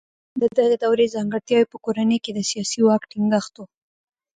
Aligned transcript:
د 0.41 0.43
دغې 0.57 0.75
دورې 0.83 1.05
ځانګړتیاوې 1.15 1.69
په 1.71 1.77
کورنۍ 1.85 2.17
کې 2.23 2.31
د 2.33 2.39
سیاسي 2.49 2.79
واک 2.87 3.01
ټینګښت 3.11 3.53
و. 3.57 3.61